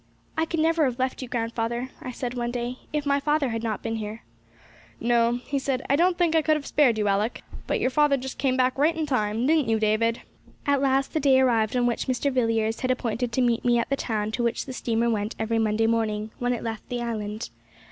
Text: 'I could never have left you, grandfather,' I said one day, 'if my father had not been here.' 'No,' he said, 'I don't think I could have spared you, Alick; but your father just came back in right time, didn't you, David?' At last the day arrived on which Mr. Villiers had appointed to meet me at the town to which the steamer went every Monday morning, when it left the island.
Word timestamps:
'I 0.35 0.45
could 0.45 0.59
never 0.59 0.85
have 0.85 0.97
left 0.97 1.21
you, 1.21 1.27
grandfather,' 1.27 1.89
I 2.01 2.09
said 2.09 2.33
one 2.33 2.49
day, 2.49 2.79
'if 2.91 3.05
my 3.05 3.19
father 3.19 3.49
had 3.49 3.61
not 3.61 3.83
been 3.83 3.97
here.' 3.97 4.23
'No,' 4.99 5.35
he 5.45 5.59
said, 5.59 5.85
'I 5.91 5.95
don't 5.95 6.17
think 6.17 6.35
I 6.35 6.41
could 6.41 6.55
have 6.55 6.65
spared 6.65 6.97
you, 6.97 7.07
Alick; 7.07 7.43
but 7.67 7.79
your 7.79 7.91
father 7.91 8.17
just 8.17 8.39
came 8.39 8.57
back 8.57 8.77
in 8.77 8.81
right 8.81 9.07
time, 9.07 9.45
didn't 9.45 9.69
you, 9.69 9.79
David?' 9.79 10.21
At 10.65 10.81
last 10.81 11.13
the 11.13 11.19
day 11.19 11.39
arrived 11.39 11.75
on 11.75 11.85
which 11.85 12.07
Mr. 12.07 12.33
Villiers 12.33 12.79
had 12.79 12.89
appointed 12.89 13.31
to 13.31 13.41
meet 13.41 13.63
me 13.63 13.77
at 13.77 13.89
the 13.91 13.95
town 13.95 14.31
to 14.31 14.41
which 14.43 14.65
the 14.65 14.73
steamer 14.73 15.07
went 15.07 15.35
every 15.37 15.59
Monday 15.59 15.85
morning, 15.85 16.31
when 16.39 16.51
it 16.53 16.63
left 16.63 16.89
the 16.89 17.03
island. 17.03 17.51